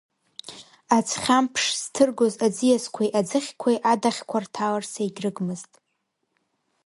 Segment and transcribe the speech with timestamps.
[0.97, 5.71] Аӡхьамԥш зҭыргоз аӡиасқәеи аӡыхьқәеи адаӷьқәа рҭаларц егьрыгмызт.